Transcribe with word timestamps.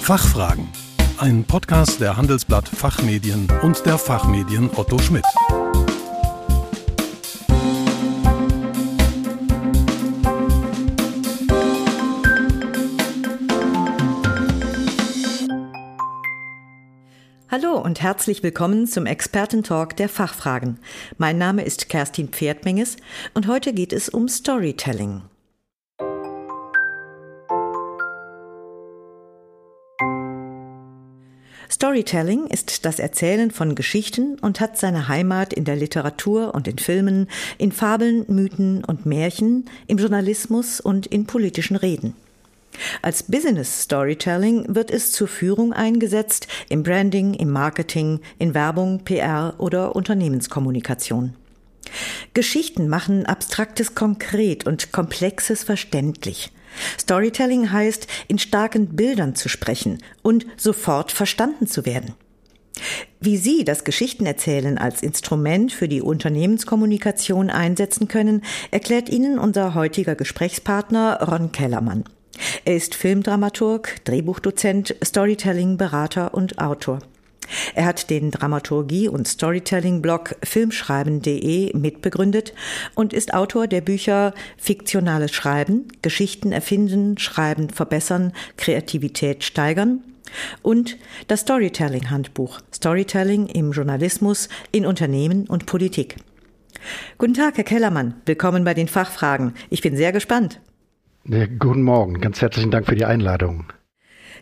Fachfragen. 0.00 0.66
Ein 1.18 1.44
Podcast 1.44 2.00
der 2.00 2.16
Handelsblatt 2.16 2.68
Fachmedien 2.68 3.46
und 3.62 3.84
der 3.86 3.96
Fachmedien 3.96 4.68
Otto 4.74 4.98
Schmidt. 4.98 5.24
Hallo 17.48 17.78
und 17.78 18.00
herzlich 18.00 18.42
willkommen 18.42 18.86
zum 18.86 19.06
Expertentalk 19.06 19.96
der 19.96 20.08
Fachfragen. 20.08 20.80
Mein 21.18 21.38
Name 21.38 21.62
ist 21.64 21.88
Kerstin 21.88 22.28
Pferdmenges 22.28 22.96
und 23.34 23.46
heute 23.46 23.72
geht 23.72 23.92
es 23.92 24.08
um 24.08 24.28
Storytelling. 24.28 25.22
Storytelling 31.70 32.48
ist 32.48 32.84
das 32.84 32.98
Erzählen 32.98 33.52
von 33.52 33.76
Geschichten 33.76 34.36
und 34.40 34.58
hat 34.60 34.76
seine 34.76 35.06
Heimat 35.06 35.52
in 35.52 35.64
der 35.64 35.76
Literatur 35.76 36.52
und 36.52 36.66
in 36.66 36.78
Filmen, 36.78 37.28
in 37.58 37.70
Fabeln, 37.70 38.24
Mythen 38.26 38.84
und 38.84 39.06
Märchen, 39.06 39.66
im 39.86 39.98
Journalismus 39.98 40.80
und 40.80 41.06
in 41.06 41.26
politischen 41.26 41.76
Reden. 41.76 42.14
Als 43.02 43.22
Business 43.22 43.82
Storytelling 43.82 44.74
wird 44.74 44.90
es 44.90 45.12
zur 45.12 45.28
Führung 45.28 45.72
eingesetzt 45.72 46.48
im 46.68 46.82
Branding, 46.82 47.34
im 47.34 47.50
Marketing, 47.50 48.20
in 48.38 48.52
Werbung, 48.54 49.04
PR 49.04 49.54
oder 49.58 49.94
Unternehmenskommunikation. 49.94 51.34
Geschichten 52.34 52.88
machen 52.88 53.26
Abstraktes 53.26 53.94
konkret 53.94 54.66
und 54.66 54.92
Komplexes 54.92 55.62
verständlich. 55.62 56.52
Storytelling 56.98 57.72
heißt, 57.72 58.06
in 58.28 58.38
starken 58.38 58.96
Bildern 58.96 59.34
zu 59.34 59.48
sprechen 59.48 59.98
und 60.22 60.46
sofort 60.56 61.12
verstanden 61.12 61.66
zu 61.66 61.86
werden. 61.86 62.14
Wie 63.20 63.36
Sie 63.36 63.64
das 63.64 63.84
Geschichtenerzählen 63.84 64.78
als 64.78 65.02
Instrument 65.02 65.72
für 65.72 65.88
die 65.88 66.00
Unternehmenskommunikation 66.00 67.50
einsetzen 67.50 68.08
können, 68.08 68.42
erklärt 68.70 69.08
Ihnen 69.08 69.38
unser 69.38 69.74
heutiger 69.74 70.14
Gesprächspartner 70.14 71.28
Ron 71.28 71.52
Kellermann. 71.52 72.04
Er 72.64 72.76
ist 72.76 72.94
Filmdramaturg, 72.94 73.96
Drehbuchdozent, 74.04 74.94
Storytelling-Berater 75.04 76.32
und 76.32 76.58
Autor. 76.58 77.00
Er 77.74 77.84
hat 77.84 78.10
den 78.10 78.30
Dramaturgie- 78.30 79.08
und 79.08 79.28
Storytelling-Blog 79.28 80.36
filmschreiben.de 80.42 81.76
mitbegründet 81.76 82.54
und 82.94 83.12
ist 83.12 83.34
Autor 83.34 83.66
der 83.66 83.80
Bücher 83.80 84.34
Fiktionales 84.56 85.32
Schreiben, 85.32 85.88
Geschichten 86.02 86.52
erfinden, 86.52 87.18
Schreiben 87.18 87.70
verbessern, 87.70 88.32
Kreativität 88.56 89.44
steigern 89.44 90.02
und 90.62 90.96
das 91.26 91.40
Storytelling-Handbuch 91.40 92.60
Storytelling 92.72 93.46
im 93.46 93.72
Journalismus, 93.72 94.48
in 94.72 94.86
Unternehmen 94.86 95.46
und 95.46 95.66
Politik. 95.66 96.16
Guten 97.18 97.34
Tag, 97.34 97.56
Herr 97.56 97.64
Kellermann. 97.64 98.14
Willkommen 98.24 98.64
bei 98.64 98.74
den 98.74 98.88
Fachfragen. 98.88 99.54
Ich 99.68 99.82
bin 99.82 99.96
sehr 99.96 100.12
gespannt. 100.12 100.60
Guten 101.24 101.82
Morgen. 101.82 102.20
Ganz 102.20 102.40
herzlichen 102.40 102.70
Dank 102.70 102.86
für 102.86 102.94
die 102.94 103.04
Einladung. 103.04 103.66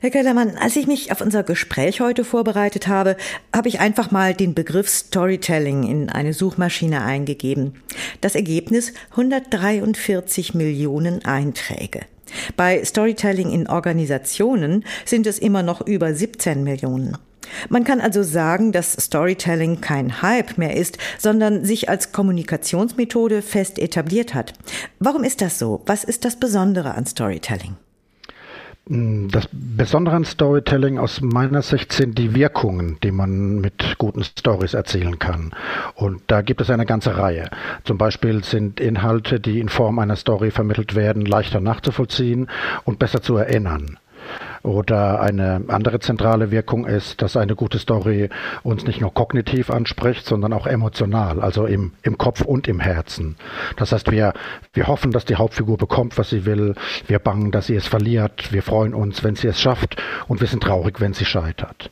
Herr 0.01 0.11
Kellermann, 0.11 0.57
als 0.57 0.77
ich 0.77 0.87
mich 0.87 1.11
auf 1.11 1.21
unser 1.21 1.43
Gespräch 1.43 2.01
heute 2.01 2.23
vorbereitet 2.23 2.87
habe, 2.87 3.17
habe 3.55 3.69
ich 3.69 3.81
einfach 3.81 4.13
mal 4.13 4.33
den 4.33 4.55
Begriff 4.55 4.89
Storytelling 4.89 5.83
in 5.83 6.09
eine 6.09 6.33
Suchmaschine 6.33 7.03
eingegeben. 7.03 7.75
Das 8.21 8.37
Ergebnis 8.37 8.93
143 9.11 10.55
Millionen 10.55 11.25
Einträge. 11.25 12.03
Bei 12.57 12.85
Storytelling 12.85 13.51
in 13.51 13.67
Organisationen 13.67 14.85
sind 15.05 15.27
es 15.27 15.41
immer 15.41 15.65
noch 15.65 15.85
über 15.85 16.15
17 16.15 16.63
Millionen. 16.63 17.19
Man 17.69 17.83
kann 17.83 18.01
also 18.01 18.23
sagen, 18.23 18.71
dass 18.71 18.93
Storytelling 18.93 19.81
kein 19.81 20.23
Hype 20.23 20.59
mehr 20.59 20.77
ist, 20.77 20.99
sondern 21.19 21.65
sich 21.65 21.89
als 21.89 22.13
Kommunikationsmethode 22.13 23.43
fest 23.43 23.81
etabliert 23.81 24.35
hat. 24.35 24.53
Warum 25.01 25.25
ist 25.25 25.41
das 25.41 25.59
so? 25.59 25.83
Was 25.87 26.05
ist 26.05 26.25
das 26.25 26.37
Besondere 26.37 26.95
an 26.95 27.07
Storytelling? 27.07 27.77
Das 28.91 29.47
Besondere 29.53 30.17
an 30.17 30.25
Storytelling 30.25 30.99
aus 30.99 31.21
meiner 31.21 31.61
Sicht 31.61 31.93
sind 31.93 32.17
die 32.17 32.35
Wirkungen, 32.35 32.97
die 33.03 33.11
man 33.11 33.61
mit 33.61 33.99
guten 33.99 34.25
Stories 34.25 34.73
erzielen 34.73 35.19
kann. 35.19 35.53
Und 35.95 36.23
da 36.29 36.41
gibt 36.41 36.63
es 36.63 36.71
eine 36.71 36.87
ganze 36.87 37.19
Reihe. 37.19 37.51
Zum 37.85 37.99
Beispiel 37.99 38.43
sind 38.45 38.81
Inhalte, 38.81 39.41
die 39.41 39.61
in 39.61 39.69
Form 39.69 39.99
einer 39.99 40.17
Story 40.17 40.51
vermittelt 40.51 40.95
werden, 40.95 41.27
leichter 41.27 41.61
nachzuvollziehen 41.61 42.49
und 42.85 42.99
besser 42.99 43.21
zu 43.21 43.37
erinnern. 43.37 43.99
Oder 44.63 45.21
eine 45.21 45.63
andere 45.69 46.01
zentrale 46.01 46.51
Wirkung 46.51 46.87
ist, 46.87 47.23
dass 47.23 47.37
eine 47.37 47.55
gute 47.55 47.79
Story 47.79 48.29
uns 48.63 48.85
nicht 48.85 49.01
nur 49.01 49.15
kognitiv 49.15 49.71
anspricht, 49.71 50.27
sondern 50.27 50.53
auch 50.53 50.67
emotional, 50.67 51.41
also 51.41 51.67
im, 51.67 51.93
im 52.03 52.19
Kopf 52.19 52.43
und 52.43 52.69
im 52.69 52.81
Herzen. 52.81 53.37
Das 53.77 53.93
heißt, 53.93 54.11
wir, 54.11 54.33
wir 54.73 54.87
hoffen, 54.87 55.11
dass 55.11 55.25
die 55.25 55.37
Hauptfigur 55.37 55.77
bekommt, 55.77 56.19
was 56.19 56.31
sie 56.31 56.45
will. 56.45 56.75
Wir 57.07 57.19
bangen, 57.19 57.51
dass 57.51 57.67
sie 57.67 57.77
es 57.77 57.87
verliert. 57.87 58.53
Wir 58.53 58.63
freuen 58.63 58.95
uns, 58.95 59.25
wenn 59.25 59.37
sie 59.37 59.49
es 59.49 59.61
schafft. 59.61 59.97
Und 60.27 60.41
wir 60.41 60.49
sind 60.49 60.63
traurig, 60.63 61.01
wenn 61.01 61.15
sie 61.15 61.25
scheitert. 61.25 61.91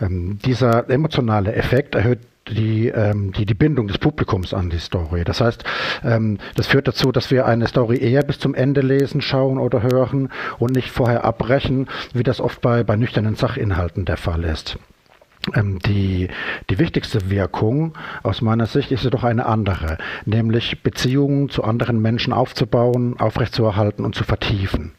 Ähm, 0.00 0.38
dieser 0.44 0.88
emotionale 0.90 1.54
Effekt 1.54 1.94
erhöht 1.94 2.20
die, 2.50 2.88
ähm, 2.88 3.32
die, 3.32 3.46
die 3.46 3.54
Bindung 3.54 3.88
des 3.88 3.98
Publikums 3.98 4.54
an 4.54 4.70
die 4.70 4.78
Story. 4.78 5.24
Das 5.24 5.40
heißt, 5.40 5.64
ähm, 6.04 6.38
das 6.54 6.66
führt 6.66 6.88
dazu, 6.88 7.12
dass 7.12 7.30
wir 7.30 7.46
eine 7.46 7.66
Story 7.66 7.98
eher 7.98 8.22
bis 8.22 8.38
zum 8.38 8.54
Ende 8.54 8.80
lesen, 8.80 9.20
schauen 9.20 9.58
oder 9.58 9.82
hören 9.82 10.30
und 10.58 10.72
nicht 10.72 10.90
vorher 10.90 11.24
abbrechen, 11.24 11.88
wie 12.12 12.22
das 12.22 12.40
oft 12.40 12.60
bei, 12.60 12.84
bei 12.84 12.96
nüchternen 12.96 13.34
Sachinhalten 13.34 14.04
der 14.04 14.16
Fall 14.16 14.44
ist. 14.44 14.78
Ähm, 15.54 15.78
die, 15.80 16.28
die 16.70 16.78
wichtigste 16.78 17.30
Wirkung 17.30 17.94
aus 18.22 18.42
meiner 18.42 18.66
Sicht 18.66 18.92
ist 18.92 19.04
jedoch 19.04 19.24
eine 19.24 19.46
andere, 19.46 19.98
nämlich 20.24 20.82
Beziehungen 20.82 21.48
zu 21.48 21.64
anderen 21.64 22.00
Menschen 22.00 22.32
aufzubauen, 22.32 23.18
aufrechtzuerhalten 23.18 24.04
und 24.04 24.14
zu 24.14 24.24
vertiefen. 24.24 24.92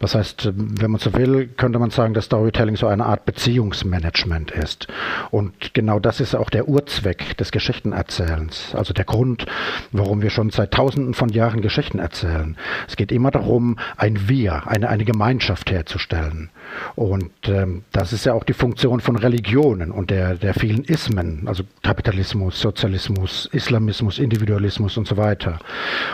Das 0.00 0.14
heißt, 0.14 0.52
wenn 0.54 0.90
man 0.90 1.00
so 1.00 1.12
will, 1.14 1.48
könnte 1.48 1.78
man 1.78 1.90
sagen, 1.90 2.14
dass 2.14 2.26
Storytelling 2.26 2.76
so 2.76 2.86
eine 2.86 3.06
Art 3.06 3.24
Beziehungsmanagement 3.24 4.50
ist. 4.50 4.86
Und 5.30 5.74
genau 5.74 5.98
das 5.98 6.20
ist 6.20 6.34
auch 6.34 6.50
der 6.50 6.68
Urzweck 6.68 7.36
des 7.36 7.50
Geschichtenerzählens. 7.50 8.74
Also 8.74 8.92
der 8.92 9.04
Grund, 9.04 9.46
warum 9.92 10.22
wir 10.22 10.30
schon 10.30 10.50
seit 10.50 10.72
tausenden 10.72 11.14
von 11.14 11.28
Jahren 11.28 11.62
Geschichten 11.62 11.98
erzählen. 11.98 12.56
Es 12.88 12.96
geht 12.96 13.12
immer 13.12 13.30
darum, 13.30 13.78
ein 13.96 14.28
Wir, 14.28 14.66
eine, 14.66 14.88
eine 14.88 15.04
Gemeinschaft 15.04 15.70
herzustellen. 15.70 16.50
Und 16.94 17.30
ähm, 17.46 17.82
das 17.92 18.12
ist 18.12 18.26
ja 18.26 18.32
auch 18.34 18.44
die 18.44 18.52
Funktion 18.52 19.00
von 19.00 19.16
Religionen 19.16 19.90
und 19.90 20.10
der, 20.10 20.34
der 20.34 20.54
vielen 20.54 20.84
Ismen, 20.84 21.42
also 21.46 21.64
Kapitalismus, 21.82 22.60
Sozialismus, 22.60 23.48
Islamismus, 23.52 24.18
Individualismus 24.18 24.96
und 24.96 25.06
so 25.06 25.16
weiter. 25.16 25.58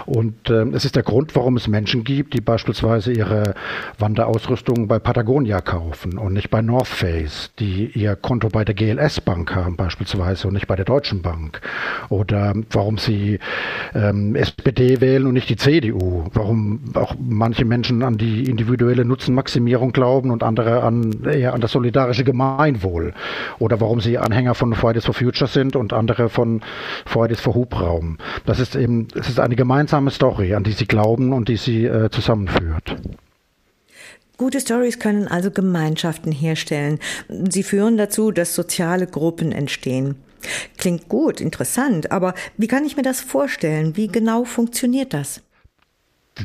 Und 0.06 0.50
ähm, 0.50 0.74
es 0.74 0.84
ist 0.84 0.96
der 0.96 1.02
Grund, 1.02 1.34
warum 1.36 1.56
es 1.56 1.68
Menschen 1.68 2.04
gibt, 2.04 2.34
die 2.34 2.40
beispielsweise 2.40 3.12
ihre 3.12 3.54
Wanderausrüstung 3.98 4.88
bei 4.88 4.98
Patagonia 4.98 5.60
kaufen 5.60 6.18
und 6.18 6.32
nicht 6.32 6.50
bei 6.50 6.62
North 6.62 6.88
Face, 6.88 7.50
die 7.58 7.90
ihr 7.94 8.16
Konto 8.16 8.48
bei 8.48 8.64
der 8.64 8.74
GLS 8.74 9.20
Bank 9.20 9.54
haben 9.54 9.76
beispielsweise 9.76 10.48
und 10.48 10.54
nicht 10.54 10.66
bei 10.66 10.76
der 10.76 10.84
Deutschen 10.84 11.22
Bank. 11.22 11.60
Oder 12.08 12.54
warum 12.70 12.98
sie 12.98 13.38
ähm, 13.94 14.34
SPD 14.34 15.00
wählen 15.00 15.26
und 15.26 15.34
nicht 15.34 15.48
die 15.48 15.56
CDU. 15.56 16.24
Warum 16.32 16.80
auch 16.94 17.14
manche 17.18 17.64
Menschen 17.64 18.02
an 18.02 18.18
die 18.18 18.44
individuelle 18.44 19.04
Nutzenmaximierung 19.04 19.92
glauben 19.92 20.30
und 20.30 20.39
andere 20.42 20.82
an, 20.82 21.24
eher 21.24 21.54
an 21.54 21.60
das 21.60 21.72
solidarische 21.72 22.24
Gemeinwohl. 22.24 23.14
Oder 23.58 23.80
warum 23.80 24.00
sie 24.00 24.18
Anhänger 24.18 24.54
von 24.54 24.74
Fridays 24.74 25.04
for 25.04 25.14
Future 25.14 25.48
sind 25.48 25.76
und 25.76 25.92
andere 25.92 26.28
von 26.28 26.60
Fridays 27.06 27.40
for 27.40 27.54
Hubraum. 27.54 28.18
Das 28.46 28.60
ist 28.60 28.76
eben, 28.76 29.08
es 29.14 29.28
ist 29.28 29.40
eine 29.40 29.56
gemeinsame 29.56 30.10
Story, 30.10 30.54
an 30.54 30.64
die 30.64 30.72
sie 30.72 30.86
glauben 30.86 31.32
und 31.32 31.48
die 31.48 31.56
sie 31.56 31.86
äh, 31.86 32.10
zusammenführt. 32.10 32.96
Gute 34.36 34.60
Stories 34.60 34.98
können 34.98 35.28
also 35.28 35.50
Gemeinschaften 35.50 36.32
herstellen. 36.32 36.98
Sie 37.28 37.62
führen 37.62 37.98
dazu, 37.98 38.30
dass 38.30 38.54
soziale 38.54 39.06
Gruppen 39.06 39.52
entstehen. 39.52 40.14
Klingt 40.78 41.10
gut, 41.10 41.42
interessant, 41.42 42.10
aber 42.10 42.32
wie 42.56 42.66
kann 42.66 42.86
ich 42.86 42.96
mir 42.96 43.02
das 43.02 43.20
vorstellen? 43.20 43.98
Wie 43.98 44.08
genau 44.08 44.44
funktioniert 44.44 45.12
das? 45.12 45.42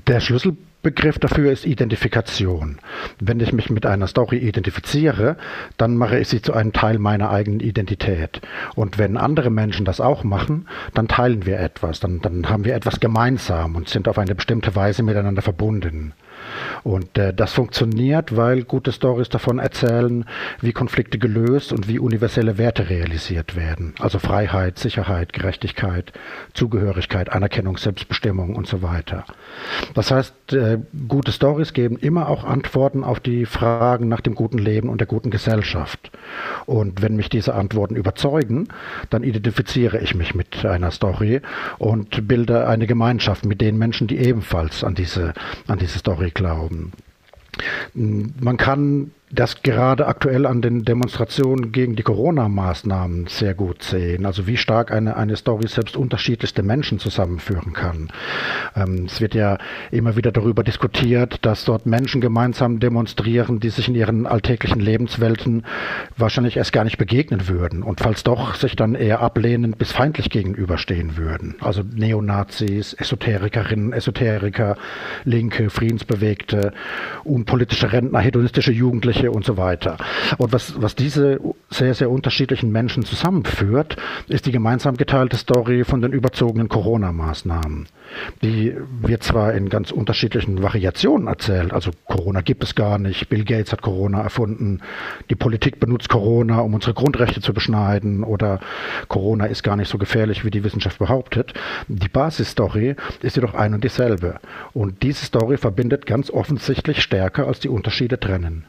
Der 0.08 0.20
Schlüssel 0.20 0.58
Begriff 0.86 1.18
dafür 1.18 1.52
ist 1.52 1.66
Identifikation. 1.66 2.78
Wenn 3.20 3.40
ich 3.40 3.52
mich 3.52 3.72
mit 3.72 3.88
einer 3.88 4.06
Story 4.06 4.38
identifiziere, 4.38 5.36
dann 5.78 5.98
mache 5.98 6.20
ich 6.20 6.28
sie 6.28 6.44
zu 6.44 6.54
einem 6.54 6.74
Teil 6.74 7.00
meiner 7.00 7.32
eigenen 7.32 7.60
Identität. 7.60 8.40
Und 8.76 9.00
wenn 9.00 9.18
andere 9.18 9.50
Menschen 9.50 9.84
das 9.84 10.00
auch 10.00 10.24
machen, 10.24 10.68
dann 10.94 11.08
teilen 11.08 11.48
wir 11.48 11.60
etwas, 11.60 12.02
dann, 12.02 12.22
dann 12.22 12.50
haben 12.50 12.66
wir 12.66 12.76
etwas 12.76 13.00
gemeinsam 13.00 13.76
und 13.76 13.90
sind 13.90 14.08
auf 14.08 14.20
eine 14.20 14.36
bestimmte 14.36 14.76
Weise 14.76 15.02
miteinander 15.02 15.42
verbunden. 15.42 16.14
Und 16.84 17.18
äh, 17.18 17.34
das 17.34 17.54
funktioniert, 17.54 18.36
weil 18.36 18.64
gute 18.64 18.92
Stories 18.92 19.30
davon 19.30 19.60
erzählen, 19.60 20.26
wie 20.62 20.74
Konflikte 20.74 21.18
gelöst 21.18 21.74
und 21.74 21.88
wie 21.88 22.00
universelle 22.00 22.58
Werte 22.58 22.90
realisiert 22.90 23.56
werden. 23.56 23.96
Also 24.00 24.20
Freiheit, 24.20 24.78
Sicherheit, 24.78 25.34
Gerechtigkeit, 25.34 26.14
Zugehörigkeit, 26.54 27.32
Anerkennung, 27.32 27.78
Selbstbestimmung 27.78 28.56
und 28.56 28.68
so 28.68 28.82
weiter. 28.82 29.26
Das 29.94 30.12
heißt, 30.12 30.54
äh, 30.54 30.80
gute 31.08 31.32
Stories 31.32 31.74
geben 31.74 31.98
immer 31.98 32.30
auch 32.30 32.44
Antworten 32.44 33.04
auf 33.04 33.20
die 33.20 33.46
Fragen 33.46 34.08
nach 34.08 34.22
dem 34.22 34.36
guten 34.36 34.58
Leben 34.58 34.90
und 34.90 35.00
der 35.00 35.08
guten 35.08 35.32
Gesellschaft. 35.32 36.12
Und 36.66 37.02
wenn 37.02 37.16
mich 37.16 37.30
diese 37.30 37.56
Antworten 37.56 37.96
überzeugen, 37.96 38.68
dann 39.10 39.24
identifiziere 39.24 40.00
ich 40.00 40.16
mich 40.16 40.36
mit 40.36 40.66
einer 40.66 40.92
Story 40.92 41.42
und 41.78 42.28
bilde 42.28 42.68
eine 42.68 42.88
Gemeinschaft 42.88 43.46
mit 43.46 43.62
den 43.62 43.78
Menschen, 43.78 44.08
die 44.08 44.18
ebenfalls 44.18 44.84
an 44.84 44.96
diese, 44.96 45.34
an 45.68 45.80
diese 45.80 46.00
Story 46.00 46.32
glauben. 46.36 46.92
Man 47.94 48.58
kann 48.58 49.12
das 49.32 49.64
gerade 49.64 50.06
aktuell 50.08 50.46
an 50.46 50.62
den 50.62 50.86
Demonstrationen 50.86 51.72
gegen 51.72 51.96
die 51.96 52.04
Corona-Maßnahmen 52.04 53.26
sehr 53.26 53.56
gut 53.56 53.82
sehen. 53.82 54.26
Also 54.26 54.46
wie 54.46 54.56
stark 54.56 54.92
eine, 54.92 55.18
eine 55.18 55.36
Story 55.36 55.68
selbst 55.68 55.98
unterschiedlichste 55.98 56.62
Menschen 56.62 57.00
zusammenführen 57.00 57.74
kann. 57.74 58.10
Ähm, 58.76 59.06
es 59.06 59.22
wird 59.22 59.34
ja 59.34 59.58
immer 59.90 60.16
wieder 60.16 60.32
darüber 60.32 60.64
diskutiert, 60.64 61.40
dass 61.44 61.66
dort 61.66 61.88
Menschen 61.88 62.22
gemeinsam 62.22 62.80
demonstrieren, 62.80 63.60
die 63.60 63.70
sich 63.70 63.88
in 63.88 63.96
ihren 63.96 64.28
alltäglichen 64.28 64.80
Lebenswelten 64.80 65.66
wahrscheinlich 66.16 66.58
erst 66.58 66.72
gar 66.72 66.84
nicht 66.84 67.00
begegnen 67.00 67.48
würden 67.48 67.82
und 67.82 68.02
falls 68.02 68.24
doch 68.24 68.54
sich 68.54 68.76
dann 68.76 68.94
eher 68.94 69.22
ablehnend 69.22 69.80
bis 69.80 69.92
feindlich 69.92 70.30
gegenüberstehen 70.30 71.18
würden. 71.18 71.56
Also 71.62 71.82
Neonazis, 71.82 72.94
Esoterikerinnen, 72.94 73.92
Esoteriker, 73.92 74.78
Linke, 75.24 75.72
Friedensbewegte, 75.72 76.74
unpolitische 77.24 77.92
Rentner, 77.92 78.20
hedonistische 78.20 78.72
Jugendliche 78.72 79.15
Kirche 79.16 79.32
und 79.32 79.46
so 79.46 79.58
weiter. 79.58 79.98
Und 80.38 80.54
was, 80.54 80.82
was 80.82 80.96
diese 80.96 81.40
sehr, 81.70 81.94
sehr 81.94 82.10
unterschiedlichen 82.10 82.72
Menschen 82.72 83.04
zusammenführt, 83.06 83.96
ist 84.28 84.46
die 84.46 84.52
gemeinsam 84.52 84.98
geteilte 84.98 85.38
Story 85.38 85.84
von 85.84 86.02
den 86.02 86.12
überzogenen 86.12 86.70
Corona-Maßnahmen. 86.70 87.88
Die 88.42 88.76
wird 89.02 89.24
zwar 89.24 89.54
in 89.54 89.70
ganz 89.70 89.92
unterschiedlichen 89.92 90.62
Variationen 90.62 91.28
erzählt, 91.28 91.74
also 91.74 91.92
Corona 92.06 92.42
gibt 92.42 92.64
es 92.64 92.76
gar 92.76 92.98
nicht, 92.98 93.30
Bill 93.30 93.44
Gates 93.44 93.72
hat 93.72 93.82
Corona 93.82 94.22
erfunden, 94.22 94.82
die 95.30 95.36
Politik 95.36 95.80
benutzt 95.80 96.10
Corona, 96.10 96.60
um 96.60 96.74
unsere 96.74 96.94
Grundrechte 96.94 97.42
zu 97.42 97.54
beschneiden 97.54 98.24
oder 98.24 98.60
Corona 99.08 99.46
ist 99.46 99.64
gar 99.64 99.76
nicht 99.76 99.90
so 99.90 99.98
gefährlich, 99.98 100.46
wie 100.46 100.52
die 100.52 100.64
Wissenschaft 100.64 101.00
behauptet. 101.00 101.54
Die 101.88 102.10
Basisstory 102.10 102.96
ist 103.22 103.36
jedoch 103.36 103.54
ein 103.54 103.74
und 103.74 103.84
dieselbe. 103.84 104.40
Und 104.74 105.02
diese 105.04 105.26
Story 105.26 105.58
verbindet 105.58 106.06
ganz 106.06 106.30
offensichtlich 106.30 107.02
stärker, 107.02 107.48
als 107.48 107.60
die 107.60 107.70
Unterschiede 107.70 108.20
trennen. 108.20 108.66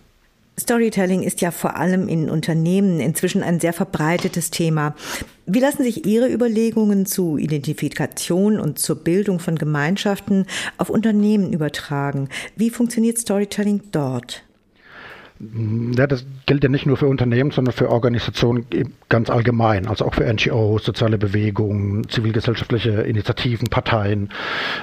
Storytelling 0.59 1.23
ist 1.23 1.43
ja 1.43 1.51
vor 1.51 1.77
allem 1.77 2.09
in 2.09 2.31
Unternehmen 2.31 2.99
inzwischen 2.99 3.43
ein 3.43 3.61
sehr 3.61 3.75
verbreitetes 3.75 4.51
Thema. 4.51 4.95
Wie 5.45 5.61
lassen 5.61 5.83
sich 5.83 6.07
Ihre 6.07 6.33
Überlegungen 6.33 7.05
zu 7.05 7.37
Identifikation 7.37 8.59
und 8.59 8.79
zur 8.79 8.97
Bildung 8.97 9.39
von 9.39 9.57
Gemeinschaften 9.57 10.47
auf 10.79 10.89
Unternehmen 10.89 11.53
übertragen? 11.53 12.31
Wie 12.57 12.71
funktioniert 12.71 13.19
Storytelling 13.19 13.83
dort? 13.93 14.46
Ja, 15.39 16.07
das 16.07 16.25
gilt 16.47 16.63
ja 16.63 16.71
nicht 16.71 16.87
nur 16.87 16.97
für 16.97 17.09
Unternehmen, 17.09 17.51
sondern 17.51 17.75
für 17.75 17.91
Organisationen 17.91 18.67
ganz 19.11 19.29
allgemein, 19.29 19.87
also 19.87 20.07
auch 20.07 20.15
für 20.15 20.25
NGOs, 20.25 20.85
soziale 20.85 21.19
Bewegungen, 21.19 22.09
zivilgesellschaftliche 22.09 23.03
Initiativen, 23.03 23.69
Parteien 23.69 24.31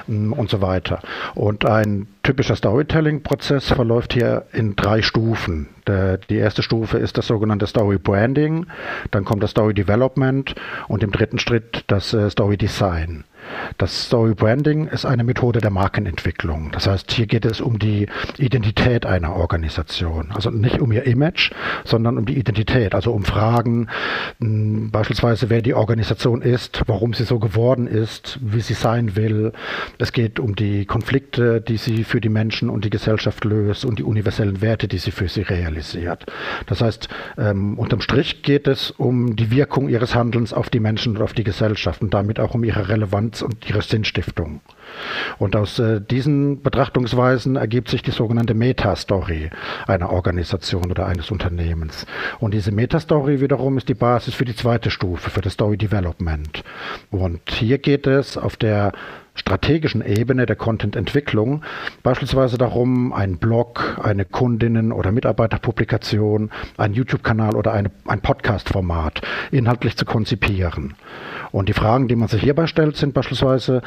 mm, 0.06 0.32
und 0.32 0.50
so 0.50 0.62
weiter. 0.62 1.00
Und 1.34 1.66
ein 1.66 2.06
typischer 2.22 2.54
Storytelling-Prozess 2.54 3.72
verläuft 3.72 4.12
hier 4.12 4.44
in 4.52 4.76
drei 4.76 5.02
Stufen. 5.02 5.68
Die 5.86 6.36
erste 6.36 6.62
Stufe 6.62 6.98
ist 6.98 7.18
das 7.18 7.26
sogenannte 7.26 7.66
Story 7.66 7.98
Branding, 7.98 8.66
dann 9.10 9.24
kommt 9.24 9.42
das 9.42 9.50
Story 9.50 9.74
Development 9.74 10.54
und 10.88 11.02
im 11.02 11.10
dritten 11.10 11.38
Schritt 11.38 11.84
das 11.88 12.14
äh, 12.14 12.30
Story 12.30 12.56
Design. 12.56 13.24
Das 13.78 14.06
Story 14.06 14.34
Branding 14.34 14.86
ist 14.86 15.04
eine 15.04 15.24
Methode 15.24 15.60
der 15.60 15.70
Markenentwicklung. 15.70 16.70
Das 16.72 16.86
heißt, 16.86 17.10
hier 17.12 17.26
geht 17.26 17.44
es 17.44 17.60
um 17.60 17.78
die 17.78 18.06
Identität 18.38 19.06
einer 19.06 19.34
Organisation. 19.34 20.30
Also 20.32 20.50
nicht 20.50 20.80
um 20.80 20.92
ihr 20.92 21.04
Image, 21.06 21.52
sondern 21.84 22.18
um 22.18 22.26
die 22.26 22.38
Identität. 22.38 22.94
Also 22.94 23.12
um 23.12 23.24
Fragen, 23.24 23.88
beispielsweise 24.38 25.50
wer 25.50 25.62
die 25.62 25.74
Organisation 25.74 26.42
ist, 26.42 26.82
warum 26.86 27.14
sie 27.14 27.24
so 27.24 27.38
geworden 27.38 27.86
ist, 27.86 28.38
wie 28.42 28.60
sie 28.60 28.74
sein 28.74 29.16
will. 29.16 29.52
Es 29.98 30.12
geht 30.12 30.38
um 30.38 30.54
die 30.54 30.84
Konflikte, 30.86 31.60
die 31.60 31.76
sie 31.76 32.04
für 32.04 32.20
die 32.20 32.28
Menschen 32.28 32.70
und 32.70 32.84
die 32.84 32.90
Gesellschaft 32.90 33.44
löst 33.44 33.84
und 33.84 33.98
die 33.98 34.04
universellen 34.04 34.60
Werte, 34.60 34.88
die 34.88 34.98
sie 34.98 35.10
für 35.10 35.28
sie 35.28 35.42
realisiert. 35.42 36.26
Das 36.66 36.80
heißt, 36.80 37.08
ähm, 37.38 37.78
unterm 37.78 38.00
Strich 38.00 38.42
geht 38.42 38.66
es 38.68 38.90
um 38.90 39.36
die 39.36 39.50
Wirkung 39.50 39.88
ihres 39.88 40.14
Handelns 40.14 40.52
auf 40.52 40.70
die 40.70 40.80
Menschen 40.80 41.16
und 41.16 41.22
auf 41.22 41.32
die 41.32 41.44
Gesellschaft 41.44 42.02
und 42.02 42.14
damit 42.14 42.38
auch 42.40 42.54
um 42.54 42.64
ihre 42.64 42.88
Relevanz 42.88 43.33
Finanz- 43.34 43.42
und 43.42 43.68
ihre 43.68 43.82
Sinnstiftung. 43.82 44.60
Und 45.38 45.56
aus 45.56 45.78
äh, 45.78 46.00
diesen 46.00 46.62
Betrachtungsweisen 46.62 47.56
ergibt 47.56 47.88
sich 47.88 48.02
die 48.02 48.12
sogenannte 48.12 48.54
Meta-Story 48.54 49.50
einer 49.86 50.10
Organisation 50.10 50.90
oder 50.90 51.06
eines 51.06 51.30
Unternehmens. 51.30 52.06
Und 52.38 52.54
diese 52.54 52.70
Meta-Story 52.70 53.40
wiederum 53.40 53.76
ist 53.76 53.88
die 53.88 53.94
Basis 53.94 54.34
für 54.34 54.44
die 54.44 54.54
zweite 54.54 54.90
Stufe, 54.90 55.30
für 55.30 55.40
das 55.40 55.54
Story 55.54 55.76
Development. 55.76 56.62
Und 57.10 57.40
hier 57.50 57.78
geht 57.78 58.06
es 58.06 58.36
auf 58.36 58.56
der 58.56 58.92
strategischen 59.34 60.04
Ebene 60.04 60.46
der 60.46 60.56
Content-Entwicklung 60.56 61.62
beispielsweise 62.02 62.56
darum, 62.56 63.12
einen 63.12 63.38
Blog, 63.38 63.98
eine 64.02 64.24
Kundinnen- 64.24 64.92
oder 64.92 65.10
Mitarbeiterpublikation, 65.10 66.50
einen 66.76 66.94
YouTube-Kanal 66.94 67.56
oder 67.56 67.72
eine, 67.72 67.90
ein 68.06 68.20
Podcast-Format 68.20 69.22
inhaltlich 69.50 69.96
zu 69.96 70.04
konzipieren. 70.04 70.94
Und 71.50 71.68
die 71.68 71.72
Fragen, 71.72 72.08
die 72.08 72.16
man 72.16 72.28
sich 72.28 72.42
hierbei 72.42 72.66
stellt, 72.66 72.96
sind 72.96 73.14
beispielsweise, 73.14 73.82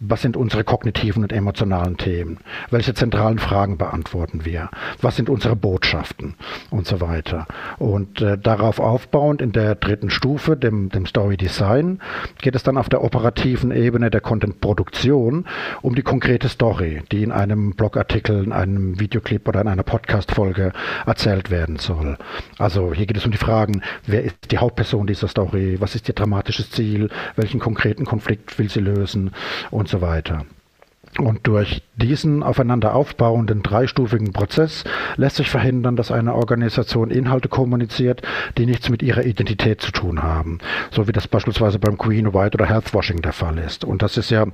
was 0.00 0.22
sind 0.22 0.36
unsere 0.36 0.64
kognitiven 0.64 1.22
und 1.22 1.32
emotionalen 1.32 1.96
Themen? 1.96 2.38
Welche 2.70 2.94
zentralen 2.94 3.38
Fragen 3.38 3.78
beantworten 3.78 4.44
wir? 4.44 4.70
Was 5.00 5.16
sind 5.16 5.28
unsere 5.28 5.56
Botschaften? 5.56 6.34
Und 6.70 6.86
so 6.86 7.00
weiter. 7.00 7.46
Und 7.78 8.20
äh, 8.20 8.38
darauf 8.38 8.80
aufbauend 8.80 9.42
in 9.42 9.52
der 9.52 9.74
dritten 9.74 10.10
Stufe, 10.10 10.56
dem, 10.56 10.88
dem 10.88 11.06
Story 11.06 11.36
Design, 11.36 12.00
geht 12.40 12.54
es 12.54 12.62
dann 12.62 12.76
auf 12.76 12.88
der 12.88 13.02
operativen 13.02 13.70
Ebene 13.70 14.10
der 14.10 14.20
Content-Produktion 14.20 14.91
um 15.82 15.94
die 15.94 16.02
konkrete 16.02 16.48
Story, 16.48 17.02
die 17.10 17.22
in 17.22 17.32
einem 17.32 17.72
Blogartikel, 17.72 18.44
in 18.44 18.52
einem 18.52 19.00
Videoclip 19.00 19.48
oder 19.48 19.60
in 19.60 19.68
einer 19.68 19.82
Podcast-Folge 19.82 20.72
erzählt 21.06 21.50
werden 21.50 21.76
soll. 21.78 22.16
Also 22.58 22.92
hier 22.94 23.06
geht 23.06 23.16
es 23.16 23.24
um 23.24 23.32
die 23.32 23.38
Fragen, 23.38 23.82
wer 24.06 24.22
ist 24.22 24.36
die 24.50 24.58
Hauptperson 24.58 25.06
dieser 25.06 25.28
Story? 25.28 25.76
Was 25.80 25.94
ist 25.94 26.08
ihr 26.08 26.14
dramatisches 26.14 26.70
Ziel? 26.70 27.08
welchen 27.36 27.60
konkreten 27.60 28.04
Konflikt 28.04 28.58
will 28.58 28.70
sie 28.70 28.80
lösen 28.80 29.32
und 29.70 29.88
so 29.88 30.00
weiter. 30.00 30.44
Und 31.18 31.46
durch 31.46 31.82
diesen 31.96 32.42
aufeinander 32.42 32.94
aufbauenden 32.94 33.62
dreistufigen 33.62 34.32
Prozess 34.32 34.84
lässt 35.16 35.36
sich 35.36 35.50
verhindern, 35.50 35.94
dass 35.94 36.10
eine 36.10 36.34
Organisation 36.34 37.10
Inhalte 37.10 37.50
kommuniziert, 37.50 38.22
die 38.56 38.64
nichts 38.64 38.88
mit 38.88 39.02
ihrer 39.02 39.24
Identität 39.24 39.82
zu 39.82 39.92
tun 39.92 40.22
haben. 40.22 40.58
So 40.90 41.08
wie 41.08 41.12
das 41.12 41.28
beispielsweise 41.28 41.78
beim 41.78 41.98
Queen 41.98 42.32
White 42.32 42.56
oder 42.56 42.64
Healthwashing 42.64 43.20
der 43.20 43.34
Fall 43.34 43.58
ist. 43.58 43.84
Und 43.84 44.00
das 44.00 44.16
ist 44.16 44.30
ja 44.30 44.46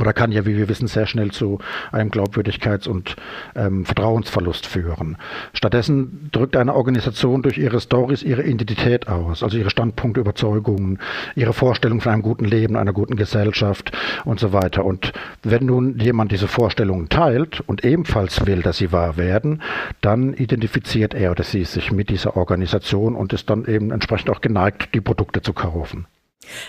oder 0.00 0.12
kann 0.12 0.32
ja, 0.32 0.46
wie 0.46 0.56
wir 0.56 0.68
wissen, 0.68 0.88
sehr 0.88 1.06
schnell 1.06 1.30
zu 1.30 1.58
einem 1.92 2.10
Glaubwürdigkeits- 2.10 2.88
und 2.88 3.16
ähm, 3.54 3.84
Vertrauensverlust 3.84 4.66
führen. 4.66 5.16
Stattdessen 5.52 6.28
drückt 6.32 6.56
eine 6.56 6.74
Organisation 6.74 7.42
durch 7.42 7.58
ihre 7.58 7.80
Stories 7.80 8.22
ihre 8.22 8.42
Identität 8.42 9.08
aus, 9.08 9.42
also 9.42 9.56
ihre 9.56 9.70
Standpunkte, 9.70 10.20
Überzeugungen, 10.20 10.98
ihre 11.34 11.52
Vorstellung 11.52 12.00
von 12.00 12.12
einem 12.12 12.22
guten 12.22 12.44
Leben, 12.44 12.76
einer 12.76 12.92
guten 12.92 13.16
Gesellschaft 13.16 13.92
und 14.24 14.40
so 14.40 14.52
weiter. 14.52 14.84
Und 14.84 15.12
wenn 15.42 15.66
nun 15.66 15.98
jemand 15.98 16.32
diese 16.32 16.48
Vorstellungen 16.48 17.08
teilt 17.08 17.60
und 17.66 17.84
ebenfalls 17.84 18.46
will, 18.46 18.62
dass 18.62 18.78
sie 18.78 18.92
wahr 18.92 19.16
werden, 19.16 19.62
dann 20.00 20.34
identifiziert 20.34 21.14
er 21.14 21.30
oder 21.30 21.44
sie 21.44 21.64
sich 21.64 21.92
mit 21.92 22.10
dieser 22.10 22.36
Organisation 22.36 23.14
und 23.14 23.32
ist 23.32 23.50
dann 23.50 23.66
eben 23.66 23.90
entsprechend 23.90 24.30
auch 24.30 24.40
geneigt, 24.40 24.94
die 24.94 25.00
Produkte 25.00 25.42
zu 25.42 25.52
kaufen. 25.52 26.06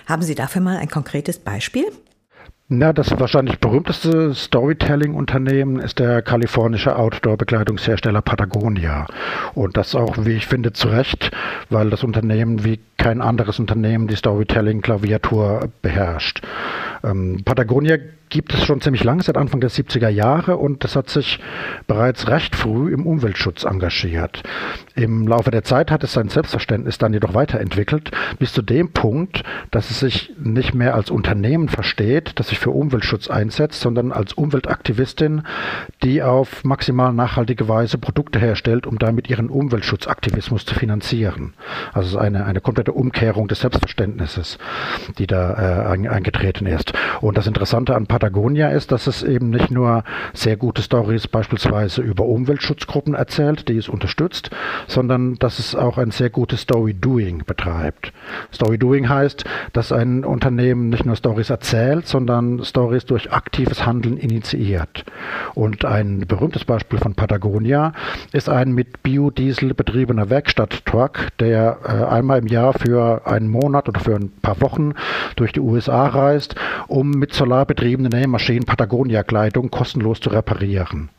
Haben 0.06 0.22
Sie 0.22 0.36
dafür 0.36 0.62
mal 0.62 0.78
ein 0.78 0.90
konkretes 0.90 1.40
Beispiel? 1.40 1.86
Na, 2.68 2.94
das 2.94 3.12
wahrscheinlich 3.20 3.60
berühmteste 3.60 4.34
Storytelling-Unternehmen 4.34 5.80
ist 5.80 6.00
der 6.00 6.24
kalifornische 6.24 6.96
Outdoor-Bekleidungshersteller 6.98 8.24
Patagonia. 8.24 9.06
Und 9.54 9.78
das 9.78 9.94
auch, 9.94 10.26
wie 10.26 10.32
ich 10.32 10.48
finde, 10.48 10.74
zu 10.74 10.88
Recht, 10.88 11.30
weil 11.70 11.92
das 11.92 12.04
Unternehmen 12.04 12.66
wie 12.66 12.80
kein 12.98 13.22
anderes 13.22 13.60
Unternehmen 13.60 14.08
die 14.08 14.16
Storytelling-Klaviatur 14.16 15.70
beherrscht. 15.84 16.42
Ähm, 17.04 17.44
Patagonia 17.46 17.98
gibt 18.30 18.54
es 18.54 18.66
schon 18.66 18.82
ziemlich 18.82 19.04
lange, 19.04 19.24
seit 19.24 19.38
Anfang 19.38 19.62
der 19.62 19.70
70er 19.70 20.10
Jahre 20.10 20.58
und 20.58 20.84
das 20.84 20.96
hat 20.96 21.10
sich 21.10 21.40
bereits 21.88 22.28
recht 22.28 22.56
früh 22.56 22.94
im 22.94 23.06
Umweltschutz 23.06 23.64
engagiert. 23.64 24.44
Im 24.96 25.28
Laufe 25.28 25.52
der 25.52 25.64
Zeit 25.64 25.92
hat 25.92 26.04
es 26.04 26.14
sein 26.14 26.30
Selbstverständnis 26.30 26.98
dann 26.98 27.14
jedoch 27.14 27.34
weiterentwickelt, 27.34 28.12
bis 28.40 28.54
zu 28.54 28.62
dem 28.62 28.92
Punkt, 28.92 29.44
dass 29.72 29.92
es 29.92 30.00
sich 30.00 30.34
nicht 30.38 30.74
mehr 30.74 30.96
als 30.96 31.10
Unternehmen 31.10 31.70
versteht, 31.70 32.40
das 32.40 32.50
sich 32.50 32.60
für 32.60 32.72
Umweltschutz 32.72 33.30
einsetzt, 33.30 33.82
sondern 33.82 34.12
als 34.12 34.34
Umweltaktivistin, 34.34 35.44
die 36.04 36.24
auf 36.24 36.64
maximal 36.64 37.14
nachhaltige 37.14 37.68
Weise 37.68 37.98
Produkte 37.98 38.40
herstellt, 38.40 38.88
um 38.88 39.00
damit 39.00 39.30
ihren 39.30 39.50
Umweltschutzaktivismus 39.50 40.66
zu 40.66 40.76
finanzieren. 40.76 41.54
Also 41.94 42.18
eine, 42.18 42.46
eine 42.46 42.62
komplette 42.62 42.94
Umkehrung 42.94 43.48
des 43.48 43.60
Selbstverständnisses, 43.60 44.58
die 45.18 45.28
da 45.28 45.94
äh, 45.94 46.08
eingetreten 46.08 46.66
ist. 46.66 46.94
Und 47.22 47.38
das 47.38 47.48
Interessante 47.48 47.96
an 47.96 48.08
Patagonia 48.26 48.70
ist, 48.70 48.92
dass 48.92 49.06
es 49.06 49.22
eben 49.22 49.52
nicht 49.52 49.70
nur 49.70 50.04
sehr 50.34 50.58
gute 50.58 50.82
Stories 50.82 51.28
beispielsweise 51.28 52.02
über 52.02 52.26
Umweltschutzgruppen 52.26 53.14
erzählt, 53.14 53.70
die 53.70 53.78
es 53.78 53.88
unterstützt, 53.88 54.50
sondern 54.88 55.36
dass 55.36 55.60
es 55.60 55.76
auch 55.76 56.00
ein 56.00 56.10
sehr 56.10 56.32
gutes 56.32 56.62
Story-Doing 56.62 57.44
betreibt. 57.46 58.14
Story-Doing 58.52 59.10
heißt, 59.10 59.44
dass 59.74 59.92
ein 59.92 60.26
Unternehmen 60.26 60.90
nicht 60.90 61.06
nur 61.06 61.16
Stories 61.16 61.52
erzählt, 61.52 62.08
sondern 62.08 62.64
Stories 62.64 63.06
durch 63.06 63.32
aktives 63.32 63.86
Handeln 63.86 64.18
initiiert. 64.18 65.06
Und 65.54 65.86
ein 65.86 66.26
berühmtes 66.28 66.66
Beispiel 66.66 66.98
von 66.98 67.14
Patagonia 67.14 67.94
ist 68.32 68.50
ein 68.50 68.72
mit 68.72 69.04
Biodiesel 69.04 69.76
betriebener 69.76 70.32
Werkstatttruck, 70.32 71.28
der 71.40 71.78
äh, 71.84 72.12
einmal 72.12 72.40
im 72.40 72.48
Jahr 72.48 72.74
für 72.74 73.28
einen 73.28 73.50
Monat 73.50 73.88
oder 73.88 74.00
für 74.00 74.16
ein 74.16 74.32
paar 74.42 74.60
Wochen 74.62 74.94
durch 75.36 75.52
die 75.52 75.60
USA 75.60 76.08
reist, 76.08 76.56
um 76.88 77.12
mit 77.12 77.36
Solar 77.36 77.66
eine 78.06 78.20
Nähmaschinen 78.20 78.66
Patagonia-Kleidung 78.66 79.72
kostenlos 79.72 80.20
zu 80.20 80.30
reparieren. 80.30 81.10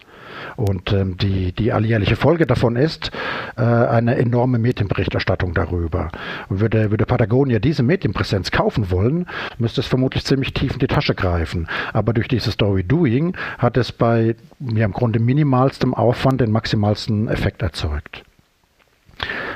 Und 0.56 0.92
ähm, 0.92 1.16
die, 1.16 1.52
die 1.52 1.72
alljährliche 1.72 2.16
Folge 2.16 2.46
davon 2.46 2.76
ist 2.76 3.10
äh, 3.56 3.62
eine 3.62 4.16
enorme 4.16 4.58
Medienberichterstattung 4.58 5.54
darüber. 5.54 6.10
Würde, 6.48 6.90
würde 6.90 7.06
Patagonia 7.06 7.58
diese 7.58 7.82
Medienpräsenz 7.82 8.50
kaufen 8.50 8.90
wollen, 8.90 9.26
müsste 9.58 9.80
es 9.80 9.86
vermutlich 9.86 10.24
ziemlich 10.24 10.54
tief 10.54 10.74
in 10.74 10.78
die 10.78 10.86
Tasche 10.86 11.14
greifen. 11.14 11.68
Aber 11.92 12.12
durch 12.12 12.28
dieses 12.28 12.54
Story 12.54 12.84
Doing 12.84 13.36
hat 13.58 13.76
es 13.76 13.92
bei 13.92 14.36
ja, 14.60 14.84
im 14.84 14.92
Grunde 14.92 15.18
minimalstem 15.18 15.94
Aufwand 15.94 16.40
den 16.40 16.52
maximalsten 16.52 17.28
Effekt 17.28 17.62
erzeugt. 17.62 18.22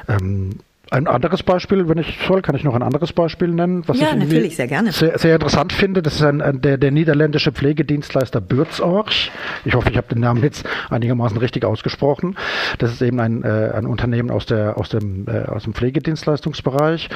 Ähm, 0.08 0.58
ein 0.90 1.06
anderes 1.06 1.44
Beispiel, 1.44 1.88
wenn 1.88 1.98
ich 1.98 2.18
soll, 2.26 2.42
kann 2.42 2.56
ich 2.56 2.64
noch 2.64 2.74
ein 2.74 2.82
anderes 2.82 3.12
Beispiel 3.12 3.48
nennen, 3.48 3.84
was 3.86 3.98
ja, 4.00 4.08
ich 4.08 4.16
natürlich, 4.16 4.56
sehr 4.56 4.66
gerne. 4.66 4.90
Sehr, 4.90 5.18
sehr 5.18 5.34
interessant 5.34 5.72
finde. 5.72 6.02
Das 6.02 6.16
ist 6.16 6.22
ein, 6.22 6.42
ein, 6.42 6.60
der, 6.60 6.78
der 6.78 6.90
niederländische 6.90 7.52
Pflegedienstleister 7.52 8.40
Bürzorch. 8.40 9.30
Ich 9.64 9.74
hoffe, 9.74 9.90
ich 9.90 9.96
habe 9.96 10.08
den 10.08 10.20
Namen 10.20 10.42
jetzt 10.42 10.66
einigermaßen 10.90 11.38
richtig 11.38 11.64
ausgesprochen. 11.64 12.36
Das 12.78 12.92
ist 12.92 13.02
eben 13.02 13.20
ein, 13.20 13.44
äh, 13.44 13.70
ein 13.72 13.86
Unternehmen 13.86 14.30
aus, 14.30 14.46
der, 14.46 14.78
aus, 14.78 14.88
dem, 14.88 15.26
äh, 15.28 15.44
aus 15.44 15.62
dem 15.62 15.74
Pflegedienstleistungsbereich. 15.74 17.08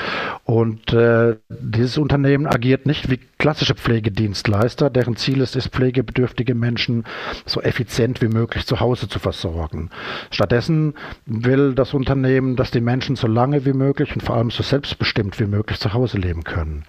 Und 0.44 0.92
äh, 0.92 1.36
dieses 1.48 1.98
Unternehmen 1.98 2.46
agiert 2.46 2.86
nicht 2.86 3.10
wie 3.10 3.18
klassische 3.44 3.74
Pflegedienstleister, 3.74 4.88
deren 4.88 5.16
Ziel 5.16 5.42
es 5.42 5.54
ist, 5.54 5.68
pflegebedürftige 5.68 6.54
Menschen 6.54 7.04
so 7.44 7.60
effizient 7.60 8.22
wie 8.22 8.28
möglich 8.28 8.64
zu 8.64 8.80
Hause 8.80 9.06
zu 9.06 9.18
versorgen. 9.18 9.90
Stattdessen 10.30 10.94
will 11.26 11.74
das 11.74 11.92
Unternehmen, 11.92 12.56
dass 12.56 12.70
die 12.70 12.80
Menschen 12.80 13.16
so 13.16 13.26
lange 13.26 13.66
wie 13.66 13.74
möglich 13.74 14.14
und 14.14 14.22
vor 14.22 14.36
allem 14.36 14.50
so 14.50 14.62
selbstbestimmt 14.62 15.38
wie 15.40 15.44
möglich 15.44 15.78
zu 15.78 15.92
Hause 15.92 16.16
leben 16.16 16.42
können. 16.42 16.84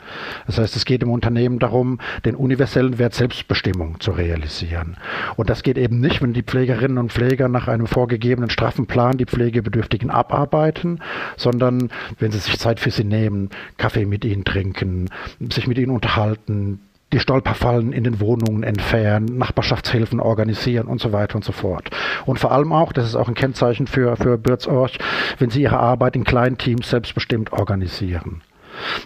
Das 0.47 0.57
heißt, 0.57 0.77
es 0.77 0.85
geht 0.85 1.03
im 1.03 1.11
Unternehmen 1.11 1.59
darum, 1.59 1.99
den 2.23 2.35
universellen 2.35 2.99
Wert 2.99 3.15
Selbstbestimmung 3.15 3.99
zu 3.99 4.11
realisieren. 4.11 4.95
Und 5.35 5.49
das 5.49 5.61
geht 5.61 5.77
eben 5.77 5.99
nicht, 5.99 6.21
wenn 6.21 6.31
die 6.31 6.43
Pflegerinnen 6.43 6.99
und 6.99 7.11
Pfleger 7.11 7.49
nach 7.49 7.67
einem 7.67 7.85
vorgegebenen 7.85 8.49
straffen 8.49 8.87
Plan 8.87 9.17
die 9.17 9.25
Pflegebedürftigen 9.25 10.09
abarbeiten, 10.09 11.01
sondern 11.35 11.89
wenn 12.17 12.31
sie 12.31 12.39
sich 12.39 12.57
Zeit 12.59 12.79
für 12.79 12.91
sie 12.91 13.03
nehmen, 13.03 13.49
Kaffee 13.75 14.05
mit 14.05 14.23
ihnen 14.23 14.45
trinken, 14.45 15.09
sich 15.51 15.67
mit 15.67 15.77
ihnen 15.77 15.91
unterhalten, 15.91 16.44
die 16.47 17.19
Stolperfallen 17.19 17.93
in 17.93 18.03
den 18.03 18.19
Wohnungen 18.19 18.63
entfernen, 18.63 19.37
Nachbarschaftshilfen 19.37 20.19
organisieren 20.19 20.87
und 20.87 20.99
so 20.99 21.13
weiter 21.13 21.35
und 21.35 21.45
so 21.45 21.51
fort. 21.51 21.89
Und 22.25 22.39
vor 22.39 22.51
allem 22.51 22.73
auch, 22.73 22.91
das 22.91 23.05
ist 23.05 23.15
auch 23.15 23.27
ein 23.27 23.35
Kennzeichen 23.35 23.87
für, 23.87 24.15
für 24.17 24.37
Bürzorch, 24.37 24.97
wenn 25.39 25.49
sie 25.49 25.61
ihre 25.61 25.79
Arbeit 25.79 26.15
in 26.15 26.23
kleinen 26.23 26.57
Teams 26.57 26.89
selbstbestimmt 26.89 27.53
organisieren. 27.53 28.41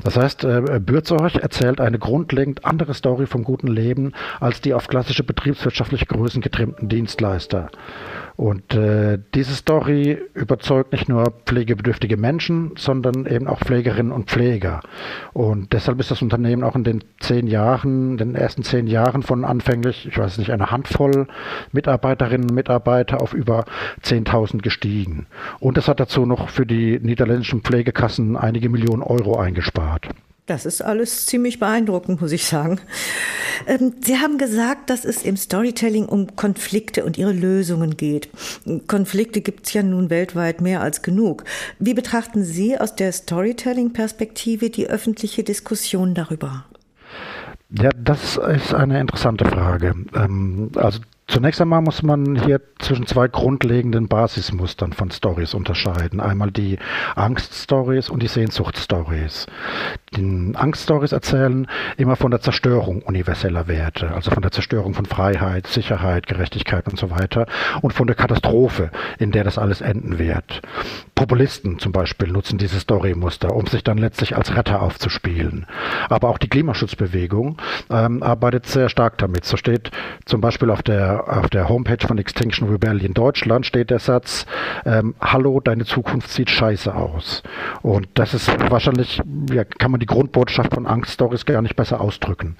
Das 0.04 0.18
heißt, 0.18 0.44
äh, 0.46 0.80
Bürzorch 0.80 1.36
erzählt 1.36 1.80
eine 1.80 2.00
grundlegend 2.00 2.66
andere 2.66 2.94
Story 2.94 3.28
vom 3.28 3.44
guten 3.44 3.68
Leben 3.68 4.14
als 4.40 4.62
die 4.62 4.74
auf 4.74 4.88
klassische 4.88 5.24
betriebswirtschaftliche 5.24 6.08
Größen 6.08 6.42
getrimmten 6.42 6.90
Dienstleister. 6.90 7.70
Und 8.40 8.74
äh, 8.74 9.20
diese 9.36 9.54
Story 9.54 10.18
überzeugt 10.34 10.94
nicht 10.94 11.10
nur 11.10 11.26
pflegebedürftige 11.46 12.16
Menschen, 12.16 12.72
sondern 12.78 13.26
eben 13.26 13.50
auch 13.50 13.60
Pflegerinnen 13.60 14.14
und 14.14 14.30
Pfleger. 14.30 14.80
Und 15.34 15.74
deshalb 15.74 16.00
ist 16.00 16.10
das 16.10 16.22
Unternehmen 16.22 16.64
auch 16.64 16.78
in 16.78 16.86
den 16.86 17.04
zehn 17.20 17.48
Jahren, 17.48 18.16
den 18.16 18.36
ersten 18.36 18.64
zehn 18.64 18.88
Jahren 18.88 19.24
von 19.24 19.44
anfänglich, 19.44 20.08
ich 20.08 20.18
weiß 20.18 20.38
nicht, 20.38 20.54
einer 20.54 20.72
Handvoll 20.72 21.28
Mitarbeiterinnen 21.74 22.50
und 22.50 22.56
Mitarbeiter 22.56 23.22
auf 23.22 23.34
über 23.34 23.66
10.000 24.04 24.62
gestiegen. 24.62 25.26
Und 25.60 25.78
es 25.78 25.90
hat 25.90 26.00
dazu 26.00 26.26
noch 26.26 26.48
für 26.48 26.66
die 26.66 26.98
niederländischen 26.98 27.60
Pflegekassen 27.60 28.38
einige 28.38 28.70
Millionen 28.70 29.04
Euro 29.04 29.38
eingespart. 29.38 30.08
Das 30.50 30.66
ist 30.66 30.82
alles 30.82 31.28
ziemlich 31.28 31.60
beeindruckend, 31.60 32.22
muss 32.22 32.32
ich 32.32 32.46
sagen. 32.46 32.82
Ähm, 33.68 33.94
Sie 34.02 34.18
haben 34.18 34.40
gesagt, 34.40 34.90
dass 34.90 35.06
es 35.06 35.22
im 35.22 35.38
Storytelling 35.38 36.08
um 36.08 36.36
Konflikte 36.36 37.06
und 37.06 37.20
ihre 37.20 37.34
Lösungen 37.34 37.98
geht. 37.98 38.30
Konflikte 38.88 39.42
gibt 39.42 39.68
es 39.68 39.74
ja 39.74 39.84
nun 39.84 40.10
weltweit 40.10 40.60
mehr 40.60 40.82
als 40.82 41.04
genug. 41.04 41.44
Wie 41.78 41.94
betrachten 41.94 42.44
Sie 42.44 42.80
aus 42.80 42.96
der 42.96 43.12
Storytelling-Perspektive 43.12 44.72
die 44.72 44.88
öffentliche 44.88 45.44
Diskussion 45.44 46.16
darüber? 46.16 46.66
Ja, 47.70 47.92
das 47.96 48.38
ist 48.38 48.74
eine 48.74 49.00
interessante 49.00 49.46
Frage. 49.46 49.94
Ähm, 50.16 50.72
also 50.74 51.02
Zunächst 51.30 51.62
einmal 51.62 51.82
muss 51.84 52.02
man 52.02 52.44
hier 52.44 52.60
zwischen 52.80 53.06
zwei 53.06 53.28
grundlegenden 53.28 54.08
Basismustern 54.08 54.94
von 54.94 55.12
Stories 55.12 55.54
unterscheiden. 55.54 56.20
Einmal 56.20 56.50
die 56.50 56.80
Angststories 57.16 58.10
und 58.10 58.24
die 58.24 58.28
Sehnsuchtstories. 58.28 59.46
Die 60.16 60.54
Angststories 60.56 61.12
erzählen 61.12 61.68
immer 61.98 62.16
von 62.16 62.32
der 62.32 62.42
Zerstörung 62.42 63.04
universeller 63.04 63.68
Werte, 63.68 64.12
also 64.12 64.32
von 64.32 64.42
der 64.42 64.52
Zerstörung 64.52 64.96
von 64.96 65.06
Freiheit, 65.06 65.68
Sicherheit, 65.68 66.26
Gerechtigkeit 66.26 66.88
und 66.88 66.98
so 66.98 67.12
weiter 67.12 67.46
und 67.84 67.94
von 67.94 68.08
der 68.08 68.16
Katastrophe, 68.16 68.90
in 69.20 69.32
der 69.32 69.44
das 69.44 69.60
alles 69.60 69.82
enden 69.82 70.18
wird. 70.18 70.62
Populisten 71.20 71.80
zum 71.80 71.92
Beispiel 71.92 72.30
nutzen 72.30 72.58
diese 72.58 72.80
Storymuster, 72.80 73.54
um 73.54 73.68
sich 73.68 73.84
dann 73.84 73.98
letztlich 73.98 74.38
als 74.38 74.56
Retter 74.56 74.82
aufzuspielen. 74.82 75.66
Aber 76.08 76.30
auch 76.30 76.38
die 76.38 76.48
Klimaschutzbewegung 76.48 77.58
ähm, 77.90 78.24
arbeitet 78.24 78.68
sehr 78.68 78.88
stark 78.88 79.18
damit. 79.18 79.44
So 79.44 79.58
steht 79.58 79.92
zum 80.24 80.40
Beispiel 80.40 80.70
auf 80.70 80.82
der 80.82 81.26
auf 81.28 81.50
der 81.50 81.68
Homepage 81.68 82.08
von 82.08 82.18
Extinction 82.20 82.70
Rebellion 82.70 83.14
Deutschland 83.14 83.66
steht 83.66 83.90
der 83.90 84.00
Satz, 84.00 84.46
ähm, 84.86 85.14
Hallo, 85.20 85.60
deine 85.60 85.84
Zukunft 85.84 86.30
sieht 86.30 86.50
scheiße 86.50 86.96
aus. 86.96 87.44
Und 87.82 88.08
das 88.14 88.34
ist 88.34 88.50
wahrscheinlich, 88.72 89.22
ja, 89.52 89.66
kann 89.66 89.92
man 89.92 90.00
die 90.00 90.06
Grundbotschaft 90.06 90.74
von 90.74 90.88
Angststories 90.88 91.44
gar 91.44 91.62
nicht 91.62 91.76
besser 91.76 92.00
ausdrücken. 92.00 92.56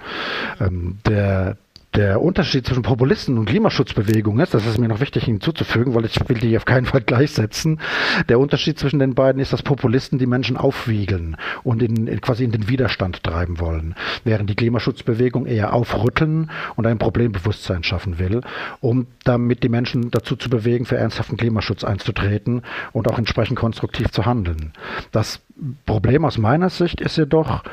Ähm, 0.60 0.98
der, 1.06 1.56
der 1.94 2.22
Unterschied 2.22 2.66
zwischen 2.66 2.82
Populisten 2.82 3.36
und 3.36 3.46
Klimaschutzbewegungen 3.46 4.40
ist, 4.40 4.54
das 4.54 4.64
ist 4.64 4.78
mir 4.78 4.86
noch 4.86 5.00
wichtig 5.00 5.24
hinzuzufügen, 5.24 5.94
weil 5.94 6.04
ich 6.04 6.16
will 6.28 6.38
die 6.38 6.56
auf 6.56 6.64
keinen 6.64 6.86
Fall 6.86 7.00
gleichsetzen. 7.06 7.80
Der 8.28 8.38
Unterschied 8.38 8.78
zwischen 8.78 9.00
den 9.00 9.14
beiden 9.14 9.40
ist, 9.42 9.52
dass 9.52 9.62
Populisten 9.62 10.18
die 10.18 10.26
Menschen 10.26 10.56
aufwiegeln 10.56 11.36
und 11.64 11.82
in, 11.82 12.06
in 12.06 12.20
quasi 12.20 12.44
in 12.44 12.52
den 12.52 12.68
Widerstand 12.68 13.24
treiben 13.24 13.58
wollen, 13.58 13.96
während 14.22 14.48
die 14.48 14.54
Klimaschutzbewegung 14.54 15.46
eher 15.46 15.72
aufrütteln 15.72 16.50
und 16.76 16.86
ein 16.86 16.98
Problembewusstsein 16.98 17.82
schaffen 17.82 18.18
will, 18.18 18.42
um 18.80 19.08
damit 19.24 19.64
die 19.64 19.68
Menschen 19.68 20.10
dazu 20.12 20.36
zu 20.36 20.48
bewegen, 20.48 20.86
für 20.86 20.96
ernsthaften 20.96 21.36
Klimaschutz 21.36 21.82
einzutreten 21.82 22.62
und 22.92 23.10
auch 23.10 23.18
entsprechend 23.18 23.58
konstruktiv 23.58 24.10
zu 24.10 24.26
handeln. 24.26 24.72
Das 25.10 25.40
Problem 25.86 26.24
aus 26.24 26.38
meiner 26.38 26.70
Sicht 26.70 27.00
ist 27.00 27.16
jedoch, 27.16 27.64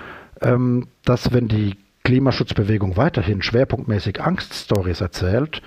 ähm, 0.42 0.88
dass 1.04 1.34
wenn 1.34 1.48
die 1.48 1.76
Klimaschutzbewegung 2.08 2.96
weiterhin 2.96 3.42
schwerpunktmäßig 3.42 4.22
Angststories 4.22 5.02
erzählt, 5.02 5.62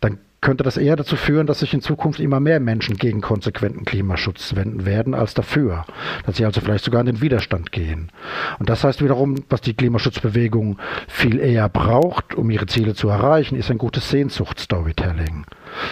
dann 0.00 0.18
könnte 0.40 0.62
das 0.62 0.76
eher 0.76 0.94
dazu 0.94 1.16
führen, 1.16 1.48
dass 1.48 1.58
sich 1.58 1.74
in 1.74 1.80
Zukunft 1.80 2.20
immer 2.20 2.38
mehr 2.38 2.60
Menschen 2.60 2.96
gegen 2.96 3.20
konsequenten 3.20 3.84
Klimaschutz 3.84 4.54
wenden 4.54 4.86
werden 4.86 5.14
als 5.14 5.34
dafür. 5.34 5.84
Dass 6.24 6.36
sie 6.36 6.44
also 6.44 6.60
vielleicht 6.60 6.84
sogar 6.84 7.00
in 7.00 7.06
den 7.06 7.20
Widerstand 7.20 7.72
gehen. 7.72 8.12
Und 8.60 8.70
das 8.70 8.84
heißt 8.84 9.02
wiederum, 9.02 9.34
was 9.48 9.62
die 9.62 9.74
Klimaschutzbewegung 9.74 10.78
viel 11.08 11.40
eher 11.40 11.68
braucht, 11.68 12.36
um 12.36 12.50
ihre 12.50 12.66
Ziele 12.66 12.94
zu 12.94 13.08
erreichen, 13.08 13.56
ist 13.56 13.72
ein 13.72 13.78
gutes 13.78 14.10
Sehnsucht-Storytelling. 14.10 15.44